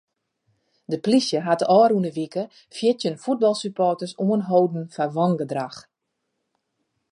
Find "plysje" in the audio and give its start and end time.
1.03-1.39